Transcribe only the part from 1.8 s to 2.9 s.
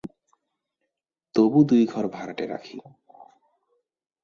ঘর ভাড়াটে রাখি।